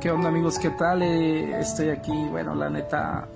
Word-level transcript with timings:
¿Qué 0.00 0.10
onda 0.10 0.30
amigos? 0.30 0.58
¿Qué 0.58 0.70
tal? 0.70 1.02
Eh, 1.02 1.60
estoy 1.60 1.90
aquí, 1.90 2.24
bueno, 2.30 2.54
la 2.54 2.70
neta 2.70 3.28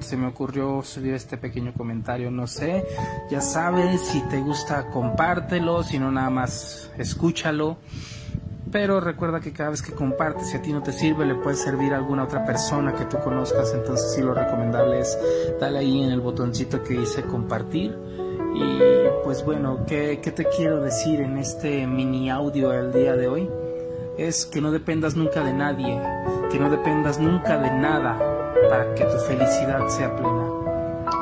se 0.00 0.18
me 0.18 0.26
ocurrió 0.26 0.82
subir 0.82 1.14
este 1.14 1.38
pequeño 1.38 1.72
comentario, 1.72 2.30
no 2.30 2.46
sé, 2.46 2.84
ya 3.30 3.40
sabes, 3.40 4.02
si 4.02 4.20
te 4.28 4.38
gusta 4.40 4.90
compártelo, 4.90 5.82
si 5.82 5.98
no 5.98 6.12
nada 6.12 6.28
más 6.28 6.90
escúchalo, 6.98 7.78
pero 8.70 9.00
recuerda 9.00 9.40
que 9.40 9.54
cada 9.54 9.70
vez 9.70 9.80
que 9.80 9.92
compartes, 9.92 10.50
si 10.50 10.58
a 10.58 10.60
ti 10.60 10.70
no 10.74 10.82
te 10.82 10.92
sirve, 10.92 11.24
le 11.24 11.36
puede 11.36 11.56
servir 11.56 11.94
a 11.94 11.96
alguna 11.96 12.24
otra 12.24 12.44
persona 12.44 12.92
que 12.92 13.06
tú 13.06 13.16
conozcas, 13.24 13.72
entonces 13.72 14.12
sí 14.14 14.20
lo 14.20 14.34
recomendable 14.34 15.00
es 15.00 15.18
darle 15.58 15.78
ahí 15.78 16.02
en 16.02 16.10
el 16.10 16.20
botoncito 16.20 16.82
que 16.82 16.92
dice 16.92 17.22
compartir. 17.22 17.96
Y 18.54 18.78
pues 19.24 19.42
bueno, 19.46 19.86
¿qué, 19.86 20.20
qué 20.22 20.30
te 20.30 20.44
quiero 20.44 20.82
decir 20.82 21.22
en 21.22 21.38
este 21.38 21.86
mini 21.86 22.28
audio 22.28 22.68
del 22.68 22.92
día 22.92 23.16
de 23.16 23.28
hoy? 23.28 23.48
Es 24.18 24.46
que 24.46 24.60
no 24.60 24.70
dependas 24.70 25.16
nunca 25.16 25.42
de 25.42 25.52
nadie, 25.52 26.00
que 26.50 26.58
no 26.58 26.70
dependas 26.70 27.18
nunca 27.18 27.58
de 27.58 27.70
nada 27.70 28.18
para 28.68 28.94
que 28.94 29.04
tu 29.04 29.18
felicidad 29.18 29.88
sea 29.88 30.14
plena. 30.14 30.44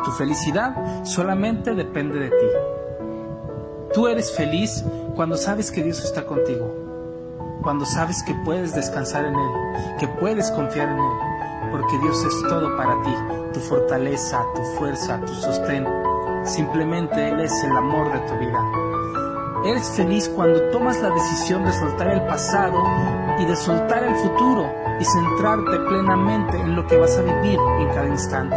Tu 0.04 0.10
felicidad 0.12 1.04
solamente 1.04 1.74
depende 1.74 2.18
de 2.18 2.30
ti. 2.30 2.46
Tú 3.94 4.08
eres 4.08 4.32
feliz 4.32 4.84
cuando 5.14 5.36
sabes 5.36 5.70
que 5.70 5.82
Dios 5.82 6.04
está 6.04 6.24
contigo, 6.26 6.74
cuando 7.62 7.84
sabes 7.84 8.22
que 8.22 8.34
puedes 8.44 8.74
descansar 8.74 9.24
en 9.24 9.34
Él, 9.34 9.50
que 9.98 10.08
puedes 10.08 10.50
confiar 10.52 10.88
en 10.88 10.98
Él, 10.98 11.70
porque 11.70 11.98
Dios 11.98 12.24
es 12.24 12.48
todo 12.48 12.76
para 12.76 13.02
ti, 13.02 13.14
tu 13.52 13.60
fortaleza, 13.60 14.44
tu 14.54 14.62
fuerza, 14.78 15.20
tu 15.20 15.34
sostén. 15.34 15.86
Simplemente 16.44 17.28
Él 17.28 17.40
es 17.40 17.52
el 17.64 17.76
amor 17.76 18.12
de 18.12 18.18
tu 18.20 18.38
vida. 18.38 18.79
Eres 19.64 19.90
feliz 19.90 20.26
cuando 20.30 20.70
tomas 20.70 21.02
la 21.02 21.10
decisión 21.10 21.64
de 21.64 21.72
soltar 21.72 22.08
el 22.08 22.22
pasado 22.22 22.82
y 23.38 23.44
de 23.44 23.54
soltar 23.54 24.02
el 24.04 24.14
futuro 24.14 24.72
y 24.98 25.04
centrarte 25.04 25.78
plenamente 25.86 26.58
en 26.58 26.74
lo 26.74 26.86
que 26.86 26.96
vas 26.96 27.18
a 27.18 27.22
vivir 27.22 27.58
en 27.78 27.88
cada 27.88 28.06
instante, 28.06 28.56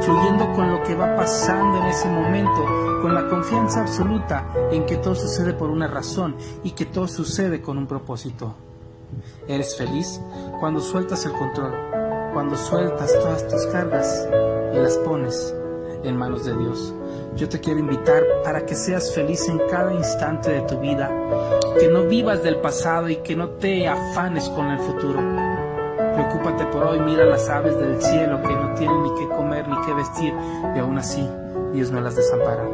fluyendo 0.00 0.52
con 0.52 0.72
lo 0.72 0.82
que 0.82 0.96
va 0.96 1.14
pasando 1.14 1.78
en 1.78 1.86
ese 1.86 2.08
momento, 2.08 2.64
con 3.00 3.14
la 3.14 3.28
confianza 3.28 3.82
absoluta 3.82 4.52
en 4.72 4.86
que 4.86 4.96
todo 4.96 5.14
sucede 5.14 5.52
por 5.52 5.70
una 5.70 5.86
razón 5.86 6.34
y 6.64 6.72
que 6.72 6.86
todo 6.86 7.06
sucede 7.06 7.62
con 7.62 7.78
un 7.78 7.86
propósito. 7.86 8.56
Eres 9.46 9.76
feliz 9.76 10.20
cuando 10.58 10.80
sueltas 10.80 11.24
el 11.26 11.32
control, 11.32 11.74
cuando 12.32 12.56
sueltas 12.56 13.12
todas 13.20 13.46
tus 13.46 13.66
cargas 13.66 14.28
y 14.74 14.78
las 14.78 14.96
pones 14.98 15.54
en 16.04 16.16
manos 16.16 16.44
de 16.44 16.56
Dios. 16.56 16.94
Yo 17.36 17.48
te 17.48 17.60
quiero 17.60 17.80
invitar 17.80 18.22
para 18.44 18.64
que 18.66 18.74
seas 18.74 19.14
feliz 19.14 19.48
en 19.48 19.60
cada 19.70 19.92
instante 19.92 20.50
de 20.50 20.60
tu 20.62 20.78
vida, 20.78 21.10
que 21.78 21.88
no 21.88 22.04
vivas 22.04 22.42
del 22.42 22.56
pasado 22.56 23.08
y 23.08 23.16
que 23.16 23.36
no 23.36 23.50
te 23.50 23.86
afanes 23.86 24.48
con 24.50 24.66
el 24.70 24.78
futuro. 24.78 25.20
Preocúpate 26.14 26.66
por 26.66 26.84
hoy, 26.84 27.00
mira 27.00 27.24
las 27.24 27.48
aves 27.48 27.78
del 27.78 28.00
cielo 28.00 28.42
que 28.42 28.54
no 28.54 28.74
tienen 28.74 29.02
ni 29.02 29.14
qué 29.14 29.28
comer 29.28 29.68
ni 29.68 29.76
qué 29.86 29.94
vestir 29.94 30.34
y 30.74 30.78
aún 30.78 30.98
así 30.98 31.26
Dios 31.72 31.90
no 31.90 32.00
las 32.00 32.16
desampara. 32.16 32.64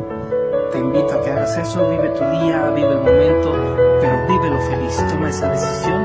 Te 0.72 0.78
invito 0.78 1.12
a 1.12 1.22
que 1.22 1.30
hagas 1.30 1.56
eso, 1.58 1.88
vive 1.88 2.08
tu 2.10 2.24
día, 2.24 2.70
vive 2.74 2.92
el 2.92 2.98
momento, 2.98 3.52
pero 4.00 4.26
vive 4.26 4.50
lo 4.50 4.60
feliz, 4.62 5.04
toma 5.10 5.28
esa 5.28 5.50
decisión. 5.50 5.95